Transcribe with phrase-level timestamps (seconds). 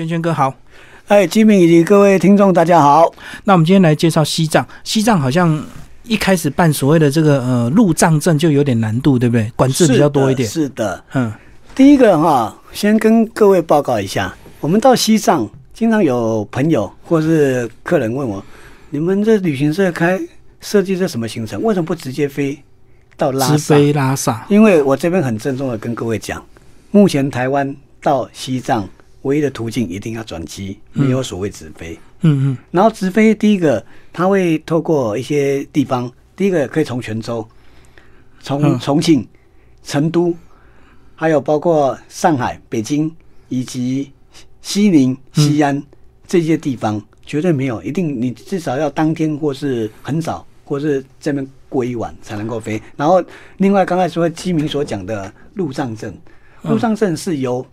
[0.00, 0.54] 圈圈哥好。
[1.08, 3.12] 哎，基敏以及各位听众，大家好。
[3.44, 4.66] 那我们今天来介绍西藏。
[4.82, 5.62] 西藏好像
[6.04, 9.52] 一开始办所谓的这个呃入藏证就有点难度，对不对？
[9.54, 10.48] 管制比较多一点。
[10.48, 11.30] 是的，嗯。
[11.74, 18.42] 第一个哈，先跟各位报告一下，我们到西藏，经常有朋友或是客人问我，
[18.88, 20.18] 你们这旅行社开
[20.62, 21.62] 设计这什么行程？
[21.62, 22.58] 为什么不直接飞
[23.18, 23.52] 到拉萨？
[23.52, 24.46] 直飞拉萨。
[24.48, 26.42] 因为我这边很郑重的跟各位讲，
[26.90, 28.88] 目前台湾到西藏。
[29.22, 31.98] 唯一的途径一定要转机，没有所谓直飞。
[32.22, 32.58] 嗯嗯。
[32.70, 37.46] 然后直飞第一个，它会透过一些地方，第一个可以从泉州、
[38.40, 39.26] 从重庆、
[39.82, 40.34] 成都，
[41.14, 43.14] 还有包括上海、北京
[43.50, 44.10] 以及
[44.62, 45.82] 西宁、西安
[46.26, 52.80] 这些地方，绝对没有，一定你至少要当天或是很早，或是这边过一晚才能够飞。
[52.96, 53.22] 然后
[53.58, 56.14] 另外刚才说基民所讲的路障证，
[56.62, 57.66] 路障证是由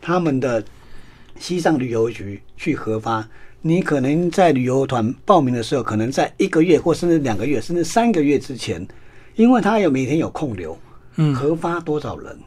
[0.00, 0.64] 他们的。
[1.40, 3.26] 西藏旅游局去核发，
[3.62, 8.86] 你可能在旅游团报名的时候，可能在一个月或甚至两个月，甚至三个月之前，
[9.36, 10.78] 因为他有每天有空流，
[11.16, 12.38] 嗯，核发多少人？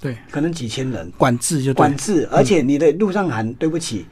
[0.00, 4.04] 对，可能几千人，管制就管制，而且你的路上函，对不起，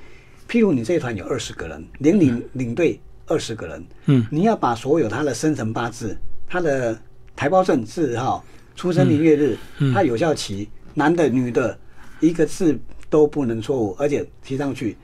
[0.48, 6.96] 譬如你这一团有二十个人，连领领队二十个人，嗯，你要把所有他的生辰八字、他的
[7.34, 8.44] 台胞证字号、
[8.76, 9.58] 出生年月日、
[9.92, 11.76] 他有效期，男的女的，
[12.20, 12.78] 一个字。
[13.10, 14.96] 都不能错误，而且提上去，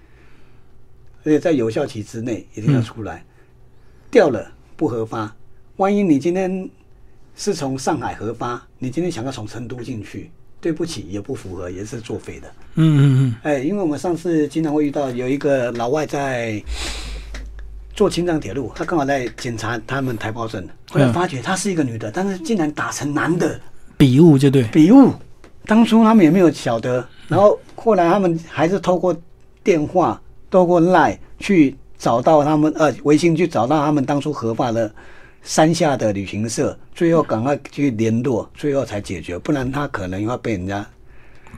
[1.23, 3.25] 而且在有效期之内一定要出来。
[4.11, 5.35] 掉了不核发，
[5.77, 6.69] 万一你今天
[7.35, 12.49] 是从上海核发，你今天想要从成都进去，对不起，也不符合，也是作废的。
[12.75, 13.35] 嗯嗯嗯。
[13.43, 16.63] 哎，因为我们上次经常会遇到有一个老外在
[17.95, 23.61] 做青藏铁路，他刚好在检查他们台胞证，后来发觉她是一个女的，但是竟然打成男的，
[23.97, 25.13] 笔误就对，笔误。
[25.67, 29.17] 当初他们也没有晓得，然后后来他们还是透过
[29.63, 34.93] 电话、透过 lie 去找到他们，呃，微信去找到他们当初合法的
[35.43, 40.87] 山下的旅行社，最后赶快去联络，最后才解决，不然他可能要被人家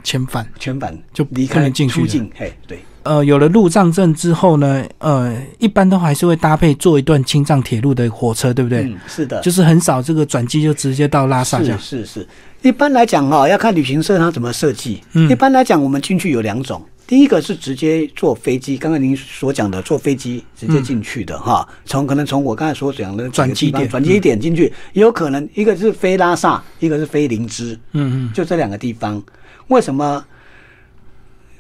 [0.05, 2.31] 遣返，遣返就离开出境。
[2.37, 2.79] 嘿，对。
[3.07, 8.83] 呃，有了入藏证之后呢，呃，一般都还是会搭配坐一段青藏铁路的火车，对不对？
[8.83, 11.79] 嗯，是的，就是很少这个转机就直接到拉萨这样。
[11.79, 12.27] 是是，
[12.63, 15.01] 一般来讲哈，要看旅行社它怎么设计。
[15.13, 27.79] 嗯，一般来讲，我们进去有两种，第一个是直接坐飞机，刚刚您所讲的坐飞机直接进去的哈，从可能从我刚才所讲的转机点转机点进去，也有可能一个是飞拉萨，一个是飞林芝。
[27.93, 29.23] 嗯嗯，就这两个地方，
[29.69, 30.25] 为什么？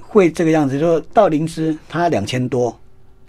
[0.08, 2.78] 会这个样子，说到灵芝，它两千多，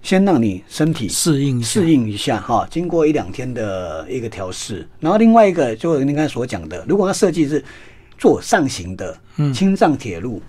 [0.02, 7.64] 先让你身体适应适应一下哈，经过一两天的一个调试，然后另外一个就您刚才所讲的，如果它设计是
[8.18, 10.42] 做上行的，嗯，青藏铁路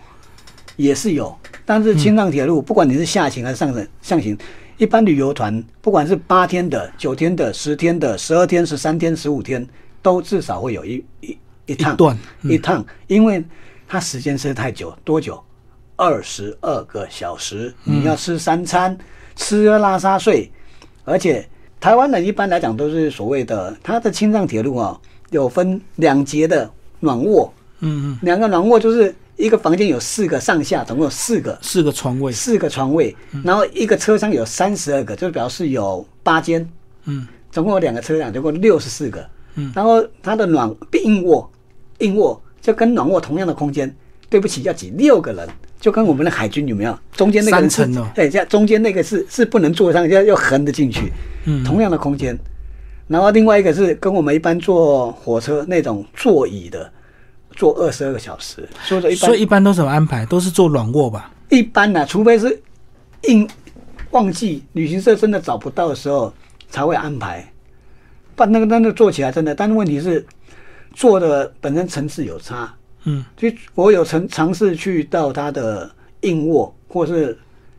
[0.77, 4.39] 也是有，但是青藏铁路不管你是下行还是上行，上行，
[4.77, 9.67] 一般旅游团不管是八天的、九天的、十天的、十二天、十三天、十五天，
[10.03, 11.97] 都至少会有一一一趟。
[12.43, 13.43] 一趟，因为
[13.89, 15.43] 它时间是太久，多久？
[15.99, 18.97] 二十二个小时，你要吃三餐，
[19.35, 20.49] 吃喝拉撒睡，
[21.05, 21.45] 而且
[21.81, 24.97] 台湾人一般来讲都是所谓的，它的青藏铁路啊，
[25.31, 26.71] 有分两节的
[27.01, 31.59] 暖卧，嗯嗯，两个暖卧就是一个房间有四个上下，总共有四个。
[31.61, 36.65] 四个床位，四个床位，然后一个车厢有三十二个，就表示有八间，
[37.07, 41.51] 嗯，总共有两个车厢，总共六十四个，嗯，然后它的暖硬卧，
[41.99, 43.93] 硬卧就跟暖卧同样的空间，
[44.31, 45.49] 对不起，要挤六个人。
[45.81, 51.13] 就跟我们的海军有没有中间那个是对，这中间那个是是不能坐上，要要横的进去，
[51.45, 52.37] 嗯，同样的空间。
[53.07, 56.93] 然后另外一个是跟我们一般坐火车那种座椅的，
[57.53, 58.69] 坐二十二个小时。
[58.83, 60.27] 所以一般所以一般都怎么安排？
[60.27, 61.31] 都是坐软卧吧？
[61.49, 62.61] 一般呢，除非是
[63.29, 63.49] 硬
[64.11, 66.33] 旺季旅行社真的找不到的时候
[66.69, 67.51] 才会安排。
[68.37, 70.27] 把，那个那个坐起来真的，但是问题是
[70.93, 72.75] 坐的本身层次有差。
[73.09, 77.37] 嗯，就我有尝尝试去到他的硬卧或是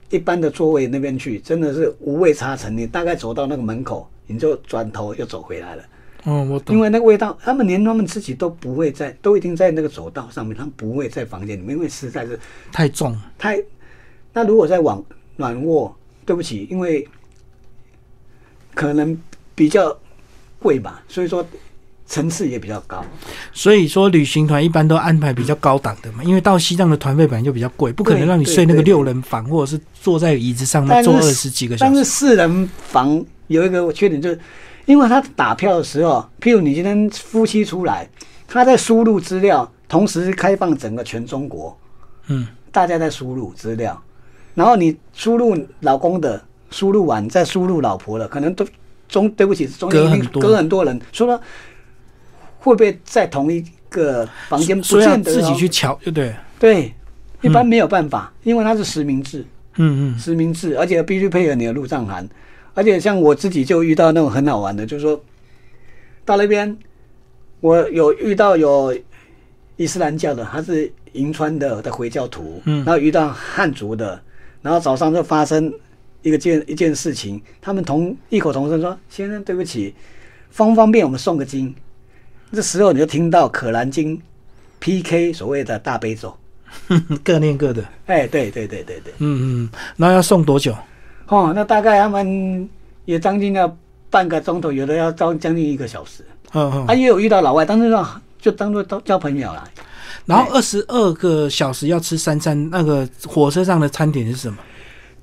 [0.09, 2.75] 一般的座位那边去，真的是无味差成。
[2.75, 5.83] 你大概走到那个门口，你就转头又走回来了。
[6.23, 6.75] 哦，我懂。
[6.75, 12.39] 因为那个味道，他们连他们自己都不会在，都已经在那个走道上面，他们不会在房间里面，因为实在是
[12.71, 13.15] 太重。
[13.37, 13.63] 太，
[14.33, 15.03] 那如果在往
[15.35, 15.95] 暖卧，
[16.25, 17.07] 对不起，因为
[18.73, 19.15] 可能
[19.53, 19.95] 比较
[20.59, 21.45] 贵吧，所以说。
[22.09, 23.05] 层次也比较高，
[23.53, 31.91] 所以说旅行团一般都安排比较高档的嘛，因为到西藏的团费本来就比较贵，不可能让你睡那个六人房或者是坐在椅子上坐二十几个小时。
[31.91, 34.39] 但是四人房有一个缺点，就是
[34.85, 38.09] 因为他打票的时候，譬如你今天夫妻出来，
[38.47, 41.77] 他在输入资料，同时开放整个全中国，
[42.25, 44.01] 嗯，大家在输入资料，
[44.55, 46.41] 然后你输入老公的，
[46.71, 48.65] 输入完再输入老婆的，可能都
[49.07, 50.85] 中对不起，中间一定隔很多。
[50.85, 51.41] 人，说了
[52.59, 54.79] 会不会在同一个房间？
[54.79, 56.33] 不见得自己去瞧，就对？
[56.59, 56.93] 对，
[57.41, 59.45] 一般没有办法，因为它是实名制。
[59.81, 62.27] 嗯嗯，实名制，而且必须配合你的入账函。
[62.73, 65.21] 而且像我自己就遇到那种很好玩的，就是说
[66.25, 66.77] 到那边，
[67.61, 68.97] 我有遇到有
[69.77, 74.21] 伊斯兰教的，他是银川的的回教徒，嗯，然后遇到汉族的，
[74.61, 75.73] 然后早上就发生
[76.21, 79.95] 一个件一件事情，他们同异口同声说：“先生，对不起，
[80.49, 81.73] 方不方便我们送个经？”
[82.51, 84.17] 这时候你就听到《可兰经》
[84.79, 86.35] PK 所谓的大悲咒。
[87.23, 90.75] 各念各的，哎，对对对对对，嗯嗯，那要送多久？
[91.27, 92.69] 哦，那大概他们
[93.05, 93.75] 也将近要
[94.11, 96.23] 半个钟头，有的要将将近一个小时。
[96.53, 98.07] 嗯嗯，他也有遇到老外，但是说
[98.39, 99.67] 就当做交交朋友了。
[100.25, 104.57] 然后二十二个小时要吃三餐，那个火车上的餐点是什么？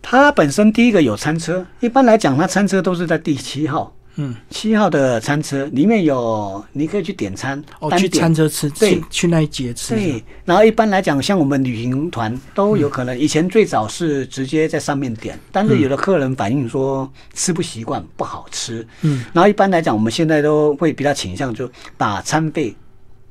[0.02, 3.92] 它本身第一个有餐车，一般来讲，它餐车都是在第七号。
[4.18, 9.94] 嗯，七号的餐车里面有，你可以去点餐，哦，去餐车吃，对，去那一节吃。
[9.94, 18.86] 对，然后一般来讲，像我们旅行团都有可能，以前最早是直接在上面点，但是有的客人反映说吃不习惯，不好吃。
[19.02, 22.74] 嗯，然后一般来讲，我们现在都会比较倾向就把餐费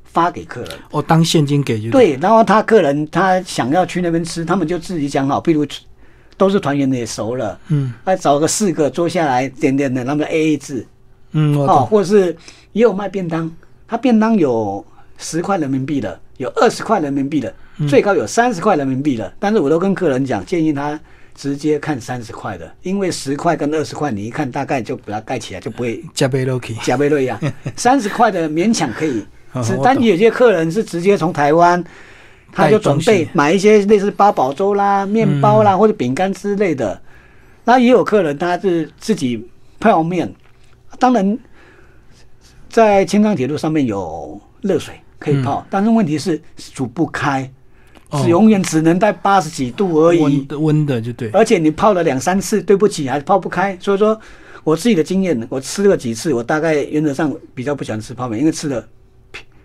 [0.04, 2.16] 发给客人，哦，当现金给就对。
[2.20, 5.66] 然后他客人他想要去那边吃，他们就自己讲好，比如。
[6.36, 10.86] 都是团员的也熟了，嗯，再找个四个坐下来点点的，那么 A A 制，
[11.32, 12.36] 嗯，哦，或者是
[12.72, 13.50] 也有卖便当，
[13.88, 14.84] 他便当有
[15.16, 17.52] 十块人民币的，有二十块人民币的，
[17.88, 20.98] 最高有三十块人民币的，但是我都跟客人讲，建议他
[21.34, 27.40] 直接看三十块的，因为十块跟二十块你一看大概就把它盖起来就不会加倍落去，加倍落呀，
[27.76, 29.24] 三十块的勉强可以，
[29.64, 31.82] 是，但有些客人是直接从台湾。
[32.56, 36.98] 他就准备买一些类似八宝粥啦、面包啦或者饼干之类的。
[37.64, 39.46] 那也有客人他是自己
[39.78, 40.32] 泡面，
[40.98, 41.38] 当然
[42.70, 47.50] 在青藏铁路上面有热水可以泡，但是问题是煮不开，
[48.12, 50.22] 只永远只能在八十几度而已。
[50.22, 51.28] 温的温的就对。
[51.30, 53.76] 而且你泡了两三次，对不起还是泡不开。
[53.80, 54.18] 所以说
[54.64, 58.82] 我自己的经验，我吃了几次，我大概原则上比较不喜欢吃泡面，因为吃了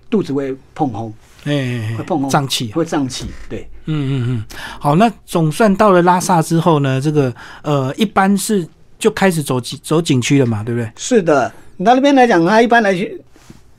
[0.09, 1.13] 肚子会碰红。
[1.45, 7.33] 哎，会碰胀气，会胀气，对，嗯嗯嗯，好，那总算到了拉萨之后呢，这个
[7.63, 8.67] 呃，一般是
[8.99, 10.91] 就开始走景走景区了嘛，对不对？
[10.95, 12.91] 是的，你到那边来讲，他一般来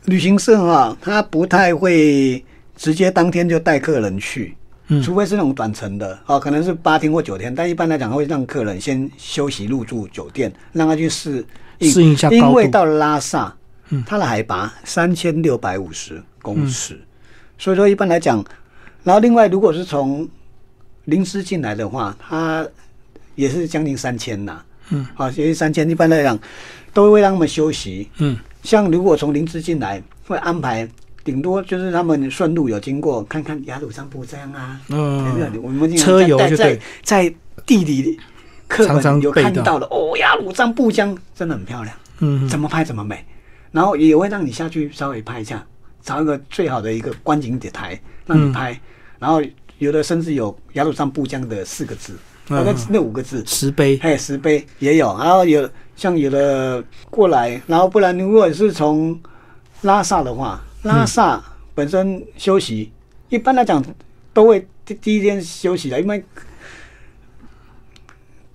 [0.07, 2.45] 旅行社哈，他不太会
[2.75, 4.57] 直接当天就带客人去，
[4.89, 11.47] 嗯，除非是那种短程的，哦，可能是八天或九天，但一般来讲，会让客人先休息入住酒店，让他去适
[11.81, 13.55] 适应一下，因为到了拉萨，
[13.91, 17.01] 嗯，它的海拔三千六百五十公尺。
[17.63, 18.45] 所以说，一般来讲，
[19.05, 20.29] 然后另外，如果是从
[21.05, 22.67] 临时进来的话，它
[23.37, 24.61] 也是将近三千呐。
[24.91, 25.89] 嗯，啊，接近三千。
[25.89, 26.37] 一般来讲，
[26.93, 28.11] 都会让他们休息。
[28.19, 30.89] 嗯，像如果从临时进来，会安排
[31.23, 34.81] 顶多就是他们顺路有经过，看看雅鲁藏布江啊。
[34.89, 37.33] 嗯，我们车游就在在
[37.65, 38.19] 地里
[38.67, 41.97] 课本有看到的哦，雅鲁藏布江真的很漂亮。
[42.19, 43.25] 嗯，怎么拍怎么美，
[43.71, 45.65] 然后也会让你下去稍微拍一下。
[46.03, 48.79] 找一个最好的一个观景点台让你拍，
[49.19, 49.41] 然后
[49.79, 52.17] 有的甚至有雅鲁藏布江的四个字，
[52.49, 53.45] 那那五个字。
[53.47, 59.19] 石碑，嘿，石碑也有，然后有像有的过来，然后不然如果是从
[59.83, 61.43] 拉萨的话，拉萨
[61.75, 62.91] 本身休息，
[63.29, 63.85] 一般来讲
[64.33, 66.23] 都会第第一天休息了，因为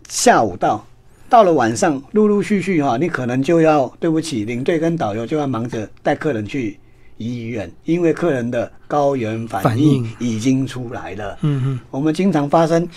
[0.10, 0.86] 下午到
[1.30, 6.80] 到了晚上，陆陆续续哈，你可能就要对不起领队跟导游就要忙着带客人去。
[7.18, 11.38] 医院，因为客人的高原反应已经出来了。
[11.42, 12.88] 嗯嗯，我们经常发生，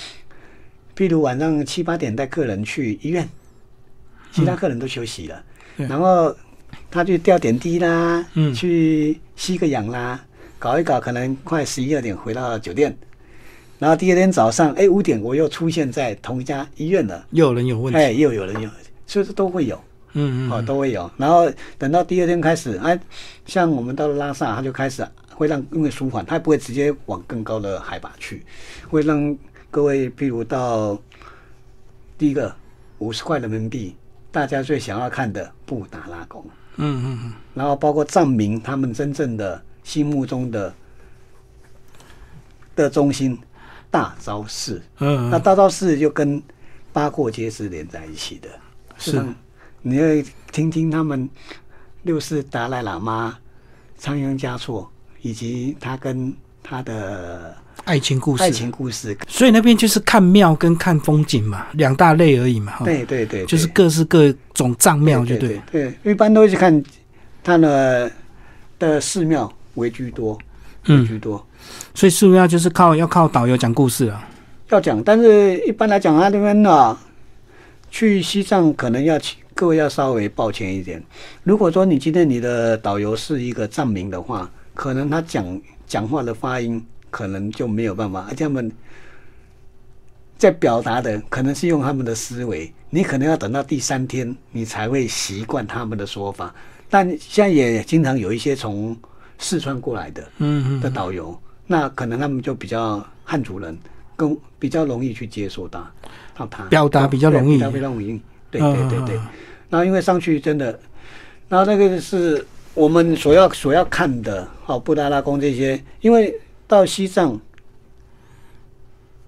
[0.96, 3.28] 譬如晚上七八点带客人去医院，
[4.32, 5.42] 其他客人都休息了，
[5.76, 6.34] 然后
[6.90, 10.22] 他去吊点滴啦，嗯，去吸个氧啦，
[10.58, 12.96] 搞一搞，可能快十一二点回到酒店，
[13.78, 18.68] 然后第二天早上，哎，五点我又出现在同一家医院了，又有人有问题，哎，又有人有，
[19.06, 19.80] 所以说都会有。
[20.12, 21.10] 嗯嗯，哦，都会有。
[21.16, 22.98] 然后等到第二天开始，哎，
[23.46, 28.44] 像我们到了拉萨，他就开始会让因为舒缓，他不会直接往更高的海拔去，
[28.88, 29.36] 会让
[29.70, 31.00] 各位，譬如到
[32.18, 32.54] 第一个
[32.98, 33.94] 五十块人民币，
[34.32, 36.44] 大家最想要看的布达拉宫。
[36.76, 37.32] 嗯嗯嗯。
[37.54, 40.74] 然后包括藏民他们真正的心目中的
[42.74, 43.38] 的中心
[43.90, 44.82] 大昭寺。
[44.98, 45.30] 嗯。
[45.30, 46.42] 那大昭寺就跟
[46.92, 48.48] 八廓街是连在一起的。
[48.98, 49.24] 是。
[49.82, 50.04] 你要
[50.52, 51.28] 听听他们
[52.02, 53.36] 六世达赖喇嘛
[53.96, 54.90] 仓央嘉措，
[55.22, 56.32] 以及他跟
[56.62, 59.16] 他的爱情故事，爱情故事。
[59.26, 62.74] 所以那边就是看庙跟看风景嘛，两大类而已嘛。
[62.84, 65.60] 对对对，就是各式各种藏庙，就对。
[65.70, 66.82] 对，一般都是看
[67.42, 68.10] 他的
[68.78, 70.38] 的寺庙为居多，
[70.88, 71.44] 为居多。
[71.94, 74.28] 所以寺庙就是靠要靠导游讲故事啊，
[74.68, 75.02] 要讲。
[75.02, 76.96] 但是一般来讲，他那边呢，
[77.90, 79.38] 去西藏可能要请。
[79.52, 81.02] 各位要稍微抱歉一点。
[81.42, 88.72] 如果说你今天你的导游是一个藏民的话，可能他讲讲话的发音可能就没有办法，而且他们
[90.38, 96.54] 在表达的可能是用他们的思维，你可能要等到第三天你才会习惯他们的说法。
[96.88, 98.96] 但现在也经常有一些从
[99.36, 103.76] 四川过来的，嗯的导游，那可能他们就比较汉族人，
[104.20, 105.90] 更比较容易去接受到，
[106.36, 109.16] 到他表达比较容易，表达比较容易，对对对对。
[109.70, 110.78] 然后因为上去真的，
[111.48, 117.40] 然后那个是我们所要所要看的，好布达拉宫这些，因为到西藏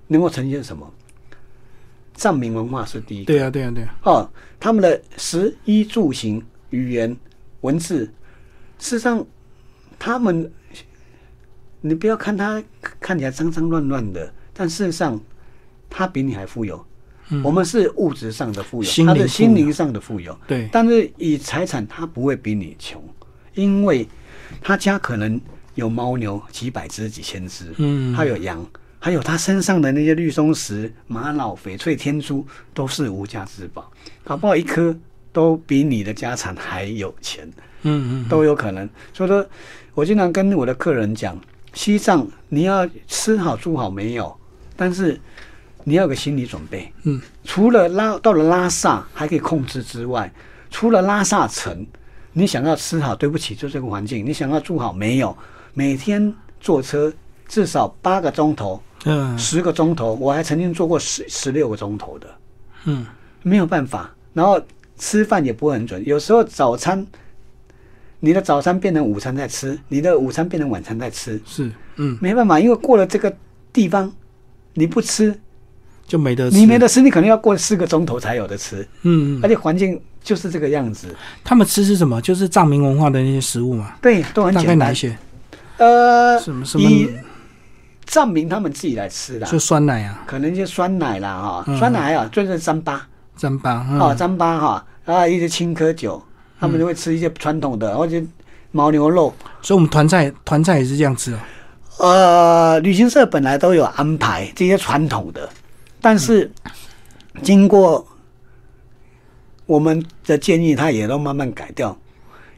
[0.08, 0.92] 能够呈现什么？
[2.14, 3.24] 藏民文化是第一。
[3.24, 3.98] 对啊，对啊，对啊。
[4.04, 4.30] 哦，
[4.60, 7.16] 他们的食衣住行、语言、
[7.62, 8.04] 文字，
[8.78, 9.24] 事实上，
[9.98, 10.52] 他们，
[11.80, 12.62] 你不要看他
[13.00, 15.20] 看起来脏脏乱乱的，但事实上，
[15.88, 16.84] 他比你还富有。
[17.42, 20.38] 我们是物质上的富有，他的心灵上的富有。
[20.46, 23.02] 对，但是以财产，他不会比你穷，
[23.54, 24.06] 因为
[24.60, 25.40] 他家可能
[25.74, 28.62] 有牦牛几百只、几千只，嗯，还有羊，
[28.98, 33.90] 还有他身上的那些绿松石、玛瑙、翡翠、天珠，都是无价之宝，
[34.24, 34.94] 搞不好一颗
[35.32, 37.50] 都比你的家产还有钱，
[37.82, 38.86] 嗯嗯，都有可能。
[39.14, 39.46] 所以说，
[39.94, 41.40] 我经常跟我的客人讲，
[41.72, 44.36] 西藏你要吃好住好没有，
[44.82, 45.20] 但是。
[45.84, 50.32] 你要有个心理准备，嗯，除了拉到了拉萨还可以控制之外，
[50.70, 51.84] 除了拉萨城，
[52.32, 55.36] 你想要吃好，对不起，就这个环境，你想要住好没有？
[55.74, 57.12] 每天坐车
[57.48, 62.28] 至少八个钟头，嗯，十个钟头，我还曾经坐过十十六个钟头的，
[62.84, 63.04] 嗯，
[63.42, 64.08] 没有办法。
[64.32, 64.62] 然后
[64.96, 67.04] 吃饭也不会很准，有时候早餐，
[68.20, 73.34] 你的早餐变成午餐在吃，你的午餐变成晚餐在吃，是，嗯，没办法，因为过了这个
[73.72, 74.12] 地方，
[74.74, 75.38] 你不吃。
[76.04, 78.86] 就没得吃，你没得吃，你可能要过四个钟头才有的吃。
[79.02, 81.14] 嗯，而且环境就是这个样子。
[81.42, 82.20] 他们吃是什么？
[82.20, 83.94] 就是藏民文化的那些食物嘛。
[84.02, 84.78] 对，都很简单。
[84.78, 85.16] 哪些？
[85.78, 87.08] 呃，什么什么？
[88.04, 93.00] 藏民他们自己来吃的，就酸奶啊，可能就酸奶啦哈，酸奶啊，就是糌粑，
[93.38, 96.22] 糌粑啊，糌粑哈，啊一些青稞酒，
[96.60, 98.20] 他们就会吃一些传统的，或者
[98.72, 99.32] 牦牛肉。
[99.62, 101.38] 所以，我们团菜团菜也是这样吃哦。
[101.98, 105.48] 呃，旅行社本来都有安排这些传统的。
[106.00, 106.50] 但是，
[107.42, 108.04] 经过
[109.66, 111.96] 我们的建议，他也都慢慢改掉，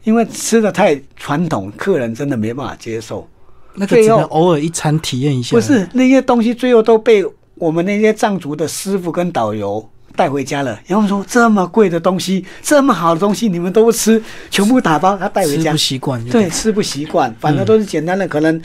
[0.05, 3.29] 因为吃的太传统，客人真的没办法接受。
[3.75, 5.55] 那个只能偶尔一餐体验一下。
[5.55, 7.23] 不是那些东西，最后都被
[7.57, 9.87] 我们那些藏族的师傅跟导游
[10.17, 10.81] 带回家了。
[10.87, 15.64] 然后说这么贵的东西，这么好的东西，你们都不吃，全部打包，他带回家。
[15.64, 16.25] 吃不习惯。
[16.31, 18.62] 对，吃不习惯，反正都是简单的，可能。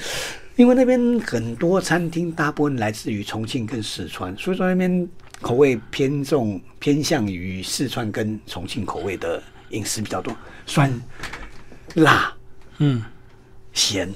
[0.60, 5.08] 因为那边很多餐厅大部分来自于重庆跟四川，所以说那边
[5.40, 10.36] 口味偏重，偏向于四川跟重庆口味的饮食比较多，
[10.66, 10.92] 酸、
[11.94, 12.34] 辣、
[12.80, 13.02] 嗯、
[13.72, 14.14] 咸，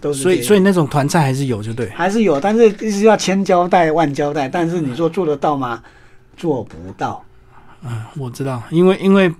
[0.00, 0.22] 都是。
[0.22, 4.48] 所以，所以那种团菜还是有，就对，还是有，但是一直要千交代万交代。
[4.48, 5.80] 但是你说做得到吗？
[6.36, 7.24] 做不到。
[7.84, 9.32] 嗯，我知道，因为因为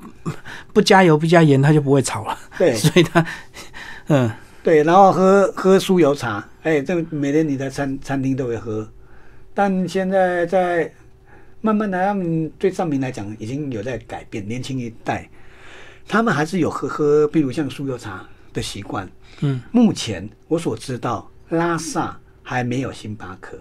[0.73, 2.39] 不加油不加盐，它就不会炒了。
[2.57, 3.27] 对， 所以它，
[4.07, 4.31] 嗯。
[4.63, 8.87] 对，然后喝喝酥油茶，哎，这每天你在餐餐厅都会喝，
[9.55, 10.93] 但现在在
[11.63, 15.29] 慢慢的，他们对藏民来讲已经有在改变，年轻一代
[16.07, 19.09] 他们还是有喝喝，比如像酥油茶的习惯。
[19.41, 23.57] 嗯，目前我所知道，拉萨还没有星巴克。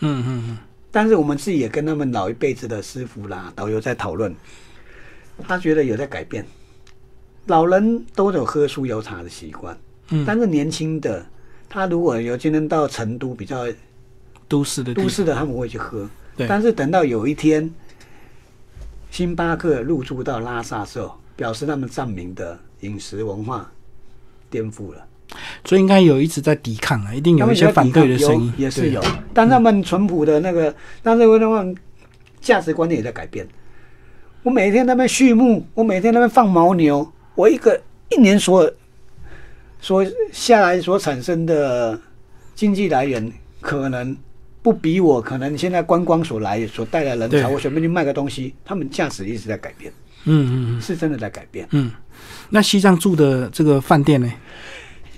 [0.00, 0.58] 嗯嗯嗯。
[0.90, 4.34] 但是我们自己也跟他们老一辈子的师傅啦、导游在讨论，
[5.48, 6.44] 他觉得有在改变，
[7.46, 9.74] 老人都有喝酥油茶的习惯。
[10.26, 11.24] 但是年轻的，
[11.68, 13.64] 他如果有今天到成都比较
[14.46, 16.06] 都市的都市的，他们会去喝。
[16.48, 17.70] 但是等到有一天，
[19.10, 23.72] 星巴克入驻到拉萨时候，表示他们藏民的饮食文化
[24.50, 25.06] 颠覆了。
[25.64, 29.02] 所以应该有一直在抵抗啊，一定有一些反对的声音，也是有。
[29.32, 31.74] 但他们淳朴的那个，但是他们
[32.40, 33.48] 价值观念也在改变。
[34.42, 37.80] 我每天那边畜牧，我每天那边放牦牛，我一个
[38.10, 38.70] 一年所。
[39.82, 42.00] 说下来所产生的
[42.54, 44.16] 经济来源，可能
[44.62, 49.92] 不比我可能现在观光所来所带来人潮，我随便去卖个东西，他们价值一直在改变。
[50.24, 51.66] 嗯嗯嗯，是真的在改变。
[51.72, 51.90] 嗯，
[52.48, 54.32] 那西藏住的这个饭店呢？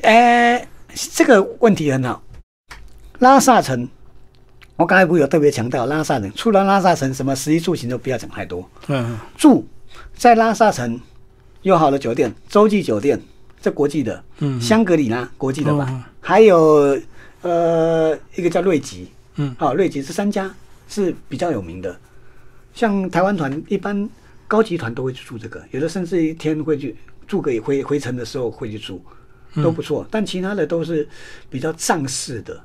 [0.00, 2.22] 哎，这个问题很好。
[3.18, 3.86] 拉萨城，
[4.76, 8.66] 我刚才不有特别强调拉萨城，除了拉萨城，什么十一住行都不要讲太多。
[8.86, 9.68] 嗯，住
[10.16, 10.98] 在拉萨城
[11.60, 13.20] 有好的酒店，洲际酒店，
[13.64, 17.00] 这国际的，嗯，香格里拉国际的吧，还有
[17.40, 20.54] 呃一个叫瑞吉，嗯，好，瑞吉这三家
[20.86, 21.96] 是比较有名的。
[22.74, 24.06] 像台湾团一般
[24.46, 26.94] 高级团都会去住这个，有的甚至一天会去
[27.26, 29.00] 住个回回程的时候会去住，
[29.62, 30.06] 都不错。
[30.10, 31.08] 但其他的都是
[31.48, 32.60] 比较藏式的。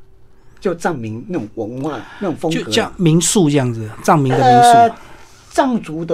[0.60, 4.96] 就藏民那种文化那种风格，就像民宿这样子，藏民的民宿，
[5.50, 6.14] 藏族的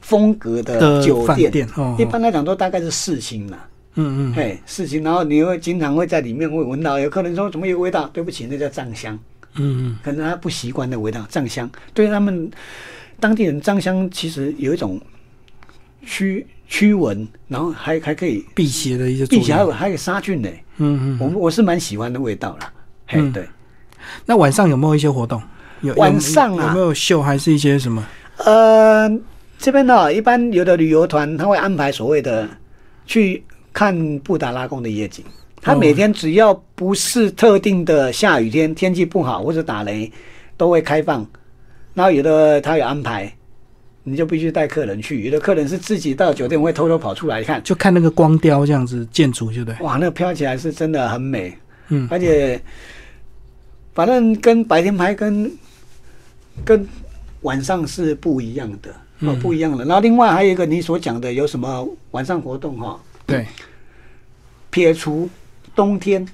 [0.00, 1.68] 风格的酒店，
[1.98, 3.66] 一般来讲都大概是四星啦。
[3.96, 8.08] 嗯嗯，嘿，事情，然后你会经常会在里面会闻到，有客人说怎么有味道？
[8.08, 9.18] 对不起，那叫藏香。
[9.56, 12.50] 嗯嗯，可能他不习惯的味道，藏香对他们
[13.20, 15.00] 当地人藏香其实有一种
[16.04, 20.50] 驱驱蚊，然后还还可以辟邪的一些，辟邪还有还有杀菌的。
[20.78, 22.72] 嗯嗯，我我是蛮喜欢的味道啦。
[23.06, 23.48] 嘿，对。
[24.26, 25.40] 那晚上有没有一些活动？
[25.82, 28.04] 有晚上啊，有没有秀，还是一些什么？
[28.38, 29.08] 呃，
[29.58, 32.48] 这边呢，一般有的旅游团他会安排所谓的
[33.06, 35.22] 去看布达拉宫的夜景。
[35.60, 40.10] 它每天只要不是特定的下雨天，天气不好或者打雷，
[40.56, 41.26] 都会开放。
[41.92, 43.30] 然后有的他有安排，
[44.04, 45.24] 你就必须带客人去。
[45.24, 49.74] 有的客人是自己到酒店会偷偷跑出来看，就看那个光雕这样子建筑，就对。
[49.80, 51.52] 哇，那个飘起来是真的很美。
[51.88, 52.58] 嗯，而且。
[53.94, 55.48] 反正跟白天拍跟
[56.64, 56.84] 跟
[57.42, 58.90] 晚上是不一样的，
[59.20, 59.84] 哦，不一样的。
[59.84, 63.00] 然后另外还有一个你所讲的有什么晚上活动哈？
[63.26, 63.46] 对，
[64.70, 65.28] 撇除
[65.74, 66.26] 冬天，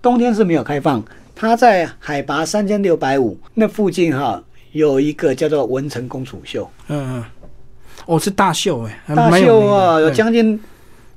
[0.00, 1.02] 冬天是没有开放。
[1.34, 6.70] 它在海拔三千六百五那附近哈，有一个叫做文成公主秀。
[6.88, 7.24] 嗯嗯，
[8.06, 10.60] 哦，是大秀哎，大秀啊，有将近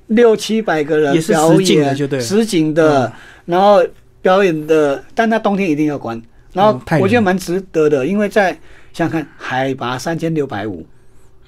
[0.08, 3.12] 六七百个人表演，实景的，
[3.46, 3.86] 然后。
[4.26, 6.20] 表演的，但它冬天一定要关。
[6.52, 8.50] 然后我觉得蛮值得的，因为在
[8.92, 10.84] 想想看，海拔三千六百五，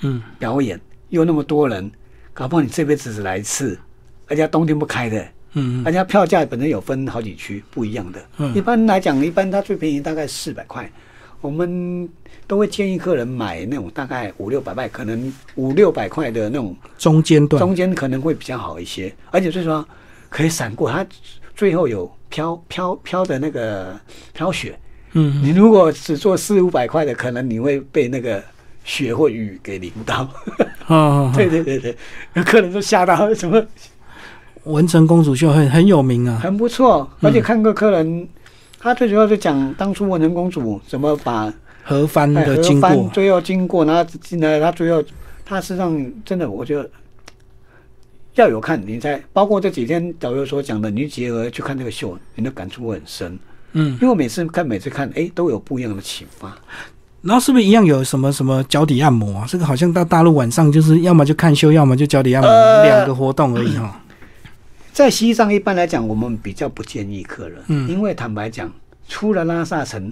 [0.01, 0.79] 嗯，表演
[1.09, 1.89] 又那么多人，
[2.37, 3.75] 搞不好你这辈子只来一次，
[4.27, 8.23] 而且冬天不开的，嗯，而且票价本身有分好几区不一样的。
[8.37, 10.87] 嗯，一般来讲，一般它最便宜大概四百块，
[11.41, 12.07] 我们
[12.45, 19.83] 都会建议客人买那种大概五六百块，可能五六百块的那种中间段，中间可能会比较好一些，而且最主要
[20.29, 21.03] 可以闪过它，
[21.55, 22.11] 最后有。
[22.29, 23.97] 飘飘飘的那个
[24.33, 24.77] 飘雪，
[25.13, 28.43] 嗯，你如果只做四五百块的，可能你会被那个
[28.87, 30.27] 雪或雨给淋到。
[30.87, 31.95] 哦， 对对对对，
[32.33, 33.63] 有客人都吓到，什么
[34.63, 37.07] 文成公主秀很很有名啊，很不错。
[37.21, 38.27] 而且看过客人，
[38.79, 45.03] 他最主要是讲当初文成公主怎么把何帆的经过，最后经过，然后进来，他最后
[45.45, 46.89] 他实际上真的，我觉得。
[48.35, 53.39] 要有看，你在包括这几天导游所讲的，你结合去看这个秀，你的感触会很深。
[53.71, 56.55] 嗯，因为每次看，每次看，哎，都有不一样的启发。
[57.21, 59.45] 然后是不是一样有什么什么脚底按摩啊？
[59.47, 62.51] 这个好像到大陆晚上就是要么就看秀，要么就脚底按摩，
[62.83, 64.01] 两个活动而已哈。
[64.93, 68.71] 在西藏一般来讲，我们比较不建议客人，嗯，因为坦白讲，
[69.07, 70.11] 出了拉萨城，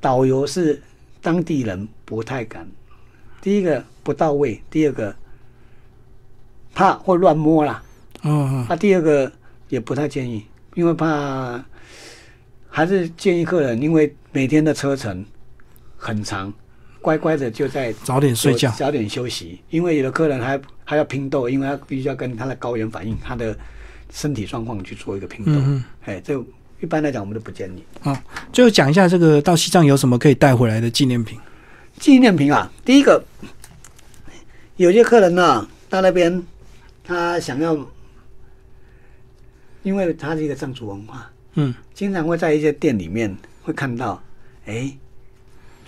[0.00, 0.82] 导游是
[1.20, 2.66] 当地人不太敢。
[3.40, 5.14] 第一个不到位，第二个。
[6.74, 7.82] 怕会乱摸啦，
[8.22, 9.32] 嗯，那第二个
[9.68, 11.60] 也不太建议，因为怕
[12.68, 15.24] 还是建议客人，因为每天的车程
[15.98, 16.50] 很长，
[17.02, 23.54] 乖乖的就在早点睡觉，早点休息，因为有的客人还还要拼斗，因为他必须要跟他的高原反应，他的
[24.10, 26.42] 身体状况去做一个拼斗，哎，这
[26.80, 27.82] 一般来讲我们都不建议。
[28.02, 31.38] 啊，最后讲一下这个到西藏有什么可以带回来的纪念品？
[31.98, 33.22] 纪念品啊，第一个
[34.76, 36.42] 有些客人呢到那边。
[37.10, 37.74] 他想要，
[39.82, 44.22] 因为他是一个藏族文化，嗯，经常会在一些店里面会看到，
[44.66, 44.92] 哎，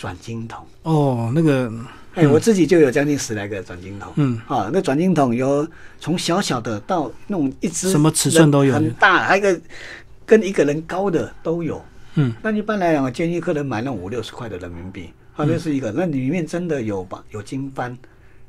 [0.00, 0.66] 转经筒。
[0.84, 1.70] 哦，那个，
[2.14, 9.60] 哎，我自己就有将近十来个转经筒，嗯，啊，那转经筒有从小小的到那种一只什么尺寸都有，很大，还有一个
[10.24, 11.84] 跟一个人高的都有，
[12.14, 17.94] 嗯，那一般来讲，我建议客人买那五六十块的人民币，啊，那是一个，那里面真的有吧，有经幡。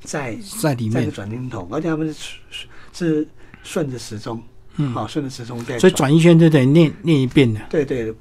[0.04, 3.28] 在在里面，在转经筒，而且他们是是
[3.62, 4.42] 顺着时钟，
[4.78, 7.62] 嗯，好，顺着时钟在，所以转一圈就得念念一遍的。
[7.70, 8.12] 对对，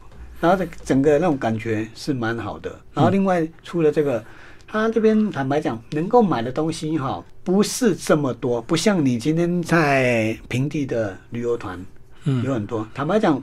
[0.40, 2.74] 然后这整个那种感觉是蛮好的。
[2.94, 4.24] 然后另外除了这个，
[4.66, 11.78] 他这边坦白讲，能够买的东西哈，不是这么多，不像你今天在平地的旅游团，
[12.24, 12.86] 嗯，有很多。
[12.94, 13.42] 坦白讲，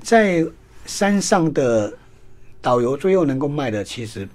[0.00, 0.44] 在
[0.86, 1.92] 山上的
[2.60, 4.28] 导游最后能够卖的其实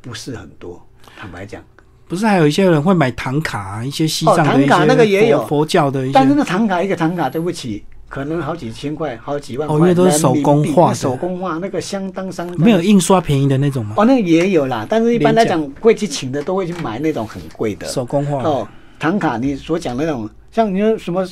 [0.00, 0.80] 不是很多。
[1.16, 1.62] 坦白讲。
[2.08, 12.60] 不是还有一些人会买唐卡，一些西藏的一些佛教的，但是那唐卡一个唐卡，对不起，可能好几千块，好几万块，因为都是手工画，手工画那个相当相当。
[12.60, 13.94] 没有印刷便宜的那种吗？
[13.96, 18.42] 哦，那个也有啦，但是一般来讲，会去请的都会去买那种很贵的手工画。
[18.42, 18.68] 哦，
[18.98, 21.24] 唐卡你所讲的那种，像你说什么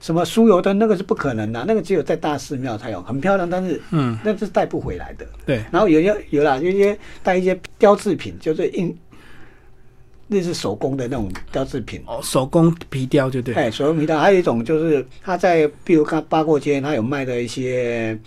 [0.00, 5.24] 什么酥油灯，那个是不可能的，那个只有在大寺庙才有，很漂亮，但是嗯，那是带不回来的。
[5.46, 5.62] 对。
[5.70, 8.92] 然后有些有啦，有些带一些雕制品，就是印。
[10.26, 12.02] 那是手工的那种雕制品。
[12.06, 13.54] 哦，手工皮雕就对。
[13.54, 18.18] 哎，手工皮雕，还有一种就是他在，比如看八过街，他有卖的一些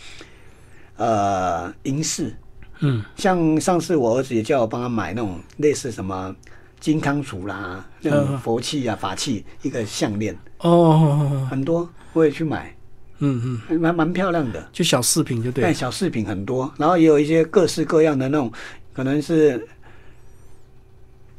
[0.95, 2.35] 呃银饰，
[2.79, 6.35] 嗯，像上次我儿子也叫我帮他买那种类似什么
[6.79, 10.37] 金康杵啦，那种佛器啊、法器一个项链。
[10.59, 12.75] 哦，很多我也去买，
[13.19, 18.51] 嗯嗯，蛮蛮漂亮的，就小饰品就对，小饰品很多，然后也有一些各式各样的那种，
[18.93, 19.67] 可能是。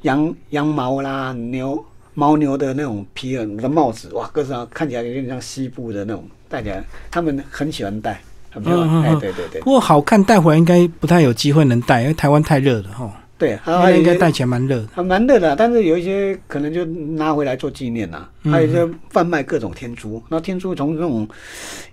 [0.03, 1.85] 羊羊毛啦，牛
[2.15, 9.03] 牦牛的那种皮的帽子，哇，各式看起来有点像西部的那种，戴起来他们很喜欢戴，很漂亮。
[9.03, 9.61] 哎，对对对。
[9.61, 13.13] 不过好看带回来应该不太有机会能戴，因为台湾太热了哈。
[13.39, 15.05] 对，它应该戴起来蛮热的。
[15.05, 18.29] 蛮热的，但是有一些可能就拿回来做纪念呐。
[18.43, 21.29] 还有一些贩卖各种天珠，那天珠从那种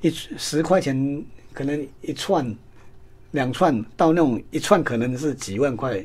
[0.01, 2.55] 一十块钱可能一串、
[3.29, 6.03] 两串，到那种一串可能是几万块。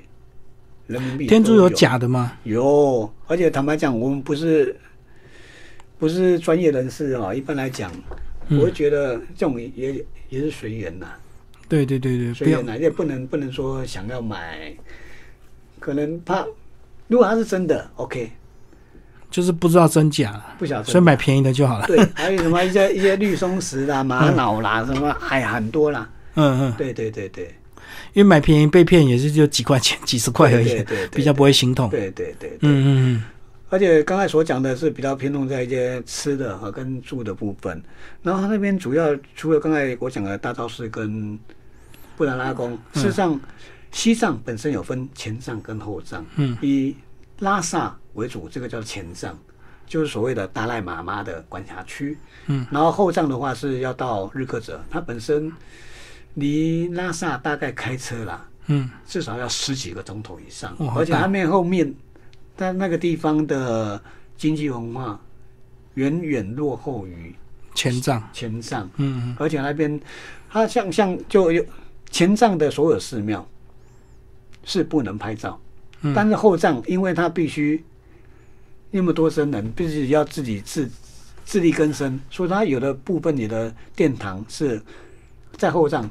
[0.91, 2.33] 人民币天珠有假的吗？
[2.43, 4.77] 有，而且坦白讲，我们不是
[5.99, 7.33] 不是专业人士啊。
[7.33, 7.93] 一般来讲，
[8.51, 11.07] 我会觉得这种也也是随缘呐。
[11.69, 14.75] 对对对对，随缘呐，也不能不能说想要买，
[15.79, 16.45] 可能怕
[17.07, 18.29] 如果它是真的，OK，
[19.31, 21.87] 就是不知道真假，不晓得，所以买便宜的就好了。
[21.87, 26.11] 对，还有什么一些一些绿松石啦、玛瑙啦，什么哎很多啦。
[26.35, 27.55] 嗯嗯，对对对对。
[28.13, 31.89] 因为买便宜被骗也是就几块钱、几十块而已， 比较不会心痛。
[31.91, 33.25] 对对对，嗯嗯嗯。
[33.69, 37.81] 而且刚才所讲的是比较偏重在一些吃的和跟住的部分。
[38.23, 41.39] 然后他那边主要除了刚才我讲的大昭寺跟
[42.17, 43.41] 布达拉宫，事实上
[43.93, 46.27] 西藏本身有分前藏跟后藏。
[46.35, 46.59] 嗯。
[46.61, 46.97] 以
[47.39, 49.39] 拉萨为主，这个叫前藏，
[49.87, 52.19] 就是所谓的达赖喇嘛的管辖区。
[52.47, 52.67] 嗯。
[52.73, 55.53] 然后后藏的话是要到日喀则，它本身。
[56.35, 61.93] 离拉萨大概开车啦，嗯，至少要十几个钟头以上，而且他们后面，
[62.57, 64.01] 在那个地方的
[64.37, 65.21] 经济文化
[65.95, 67.35] 远远落后于
[67.75, 70.01] 前藏，前藏，嗯，而且那边
[70.49, 71.65] 它像像就有
[72.11, 73.45] 前藏的所有寺庙
[74.65, 75.61] 是不能拍照，
[76.15, 77.85] 但是后藏因为它必须
[78.93, 80.89] 那么多僧人，必须要自己自
[81.45, 84.81] 自力更生，所以它有的部分你的殿堂是。
[85.61, 86.09] 在后账，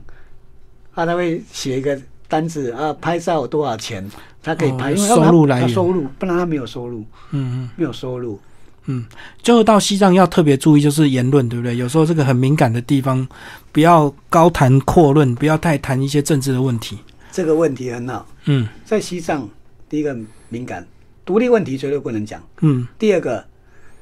[0.93, 4.07] 他他会写一个单子啊，拍照多少钱，
[4.43, 6.99] 他可以拍，收入来源，收入，不然他没有收入，
[7.31, 8.39] 嗯嗯，没有收入，
[8.85, 9.03] 嗯，
[9.41, 11.75] 最后到西藏要特别注意就是言论，对不对？
[11.75, 13.27] 有时候这个很敏感的地方，
[13.71, 16.99] 不要高谈阔论，不要太谈一些政治的问题。
[17.31, 19.49] 这个问题很好，嗯，在西藏，
[19.89, 20.15] 第一个
[20.49, 20.85] 敏感，
[21.25, 23.43] 独立问题绝对不能讲，嗯，第二个，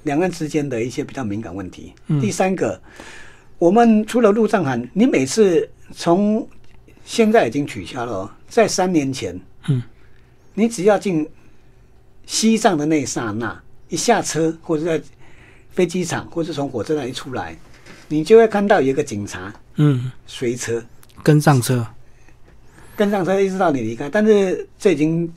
[0.04, 2.78] 两岸之间的一些比较敏感问题，嗯，第三个。
[3.60, 6.48] 我们除了入藏函，你每次从
[7.04, 9.82] 现在已经取消了，在三年前，嗯，
[10.54, 11.28] 你只要进
[12.28, 15.04] 西藏的那一刹那，一下车或者在
[15.72, 17.58] 飞机场，或者从火车站一出来，
[18.08, 20.84] 你就会看到有一个警察，嗯，随车。
[21.24, 21.84] 跟上车，
[22.96, 24.08] 跟上车一直到你离开。
[24.08, 25.28] 但是这已经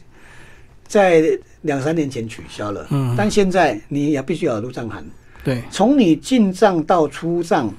[0.87, 1.23] 在
[1.63, 5.03] 两三年前取消了，嗯，但现在你也必须要有入藏函，
[5.43, 7.73] 对，从你进藏到出藏。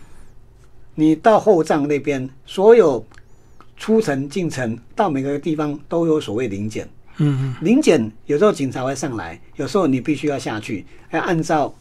[0.95, 3.05] 你到后藏那边，所有
[3.77, 6.87] 出城进城到每个地方都有所谓临检。
[7.17, 11.73] 嗯嗯，临检有时候警察会上来，有时候你必须要下去，要按照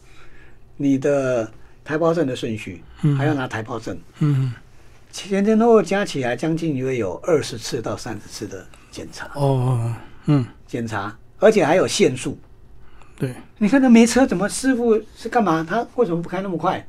[0.77, 1.49] 你的
[1.83, 2.83] 台胞证的顺序，
[3.17, 3.95] 还要拿台胞证。
[4.19, 4.53] 嗯嗯，
[5.11, 9.29] 前前后后加起来将近约有二十次到三十次的检查。
[9.35, 9.93] 哦，
[10.25, 12.37] 嗯，检查，而且还有限速。
[13.17, 15.65] 对，你看他没车，怎么师傅是干嘛？
[15.67, 16.85] 他为什么不开那么快？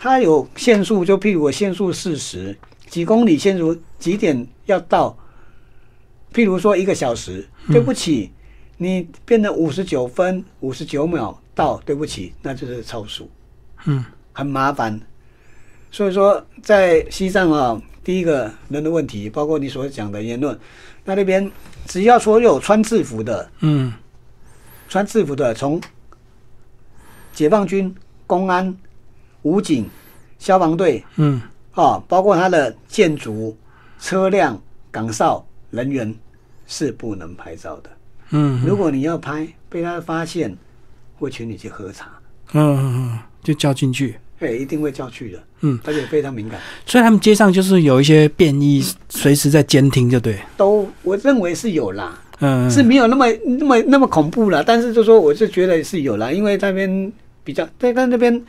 [0.00, 2.56] 它有限速，就譬如我限速四十
[2.86, 5.18] 几公里，限速几点要到？
[6.32, 8.30] 譬如说一个小时，对不起，
[8.76, 13.28] 你变成五十九分五十九秒到，对不起，那就是超速，
[13.86, 15.00] 嗯，很麻烦。
[15.90, 20.56] 所以说，在西藏啊，第一个人的问题，包括你所讲的言论，
[21.04, 21.50] 那那边
[21.86, 23.92] 只要所有穿制服的，嗯，
[24.88, 25.80] 穿制服的，从
[27.32, 27.92] 解放军、
[28.28, 28.76] 公安。
[29.42, 29.88] 武警、
[30.38, 31.40] 消防队，嗯，
[31.72, 33.56] 啊，包括他的建筑、
[34.00, 36.14] 车辆、岗哨人员
[36.66, 37.90] 是不能拍照的。
[38.30, 40.54] 嗯，如果你要拍，被他发现，
[41.18, 42.06] 会请你去喝茶。
[42.52, 44.16] 嗯嗯嗯，就叫进去。
[44.38, 45.42] 对，一定会叫去的。
[45.60, 50.38] 嗯，而且非常敏感，所以他们街上就是有一些便衣，随时在监听，就对。
[50.56, 54.62] 都，我认为是有啦，嗯，是没有那么那么那么恐怖了。
[54.62, 58.40] 但是就说，我是觉得是有啦，因为那边比较，对，但那边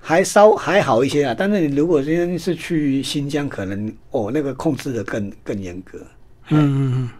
[0.00, 1.34] 还稍还好一些啊。
[1.36, 5.98] 但是你如果今天是去新疆，可能哦，那个控制的更更严格。
[6.48, 7.10] 嗯嗯嗯。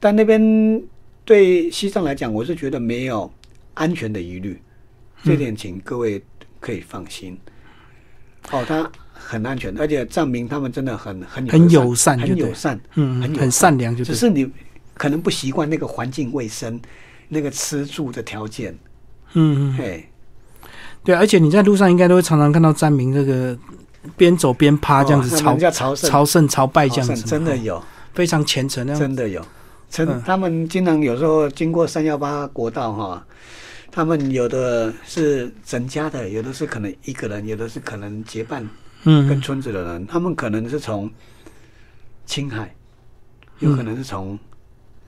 [0.00, 0.82] 但那边
[1.24, 3.32] 对西藏来讲，我是觉得没有
[3.74, 4.60] 安全的疑虑，
[5.22, 6.22] 这点请各位
[6.60, 7.38] 可以放心。
[8.50, 14.46] 哦，他很安全，而且藏民他们真的很很很友善，很友善，嗯，很很善良，就只是你
[14.92, 16.78] 可能不习惯那个环境卫生，
[17.28, 18.76] 那个吃住的条件，
[19.32, 20.06] 嗯嗯，嘿，
[21.04, 23.56] 对，而且你在路上应该都会常常看到藏民这个
[24.16, 26.10] 边走边趴这样子朝朝圣。
[26.10, 27.82] 朝圣朝拜这样子，真的有。
[28.14, 29.44] 非常虔诚，真的有，
[29.90, 33.26] 真他们经常有时候经过三幺八国道哈。
[33.90, 38.68] 他们有的是整家的，有的是可能一个人，有的是可能结伴，
[39.02, 41.10] 嗯，跟村子的人，他们可能是从
[42.24, 42.72] 青海，
[43.58, 44.38] 有可能是从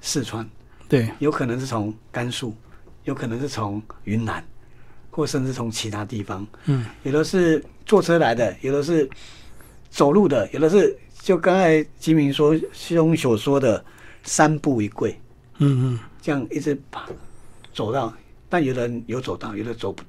[0.00, 0.48] 四川，
[0.88, 2.54] 对，有可能是从甘肃，
[3.04, 4.44] 有可能是从云南，
[5.16, 9.08] 或甚至从其他地方，嗯，有的是坐车来的，有的是
[9.88, 13.82] 走路的，有的是就刚才吉明说兄所说的
[14.24, 15.18] 三步一跪，
[15.56, 17.06] 嗯嗯，这样一直爬
[17.72, 18.12] 走到。
[18.50, 20.02] 但有人有走到，有的走不，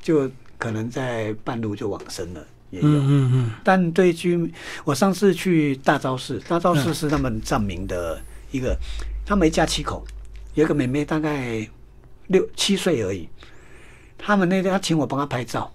[0.00, 2.86] 就可能在半路就往生了，也有。
[2.86, 4.52] 嗯嗯但对居民，
[4.84, 8.78] 我上次去大昭寺，大昭寺是他们藏民的一个，
[9.26, 10.06] 他们一家七口，
[10.54, 11.68] 有一个妹妹大概
[12.28, 13.28] 六七岁而已。
[14.18, 15.72] 他们那天他请我帮他拍照，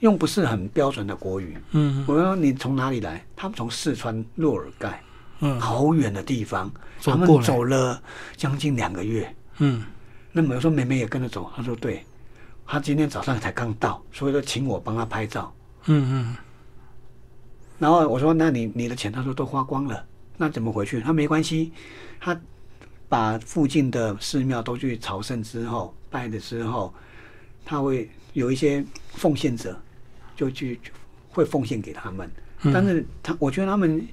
[0.00, 1.56] 用不是很标准的国语。
[1.72, 2.04] 嗯。
[2.08, 3.24] 我说你从哪里来？
[3.36, 5.00] 他们从四川若尔盖，
[5.40, 8.02] 嗯，好远的地方，他们走了
[8.36, 9.32] 将近两个月。
[9.58, 9.84] 嗯。
[10.32, 12.04] 那么我说妹妹也跟着走，他说对，
[12.66, 15.54] 他今天早上才刚到，所以说请我帮他拍照。
[15.84, 16.36] 嗯嗯。
[17.78, 20.04] 然后我说那你你的钱，他说都花光了，
[20.36, 21.00] 那怎么回去？
[21.00, 21.72] 他没关系，
[22.18, 22.40] 他
[23.08, 26.92] 把附近的寺庙都去朝圣之后拜的之后，
[27.64, 29.80] 他会有一些奉献者，
[30.36, 30.78] 就去
[31.30, 32.30] 会奉献给他们。
[32.72, 34.06] 但是他我觉得他们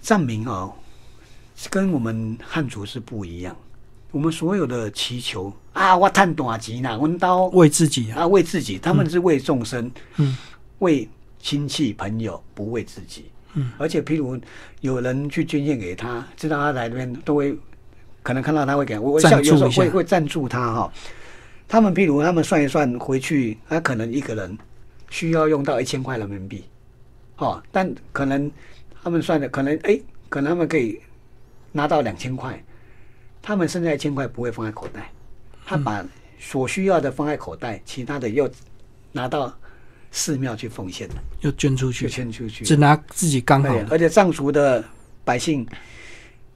[0.00, 0.72] 藏民哦，
[1.70, 3.56] 跟我们汉族是不一样。
[4.12, 10.36] 我们所有的祈求啊，我探短吉呢，我刀为自己啊，为自己，他们是为众生，嗯，
[10.78, 11.06] 为
[11.38, 13.72] 亲戚朋友，不为自己，嗯。
[13.76, 14.40] 而且，譬如
[14.80, 17.58] 有人去捐献给他，知道他来这边，都会
[18.22, 20.92] 可能看到他会给，我我有时候会会赞助他哈。
[21.68, 24.56] 他们譬如他们算一算回去，他可能一个人
[25.10, 26.64] 需要用到一千块人民币，
[27.38, 28.50] 哦，但可能
[29.02, 31.00] 他们算的可能哎，可能他们可以
[31.72, 32.62] 拿到两千块。
[33.42, 35.08] 他们剩下一千块不会放在口袋，
[35.64, 36.04] 他把
[36.36, 38.50] 所需要的放在口袋，其他的又
[39.12, 39.56] 拿到
[40.10, 43.72] 寺庙去奉献了，又捐出去，捐出去，只拿自己刚好。
[43.88, 44.84] 而且藏族的
[45.24, 45.64] 百姓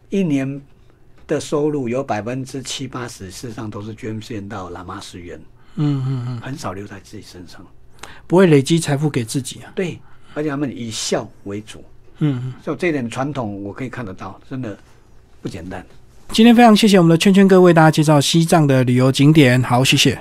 [0.08, 0.60] 一年
[1.30, 5.40] 的收入有百分之七八十，事实上都是捐献到喇嘛寺院。
[5.76, 7.64] 嗯嗯嗯，很少留在自己身上，
[8.26, 9.70] 不会累积财富给自己啊。
[9.76, 9.96] 对，
[10.34, 11.84] 而且他们以孝为主。
[12.18, 14.76] 嗯，就这点传统，我可以看得到，真的
[15.40, 15.86] 不简单。
[16.32, 20.20] 今天非常谢谢我们的圈圈哥为大家介绍西藏的旅游景点，好，谢谢。